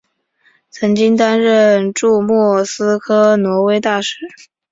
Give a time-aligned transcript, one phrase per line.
[0.71, 4.15] 曾经担任驻莫斯科挪威大使。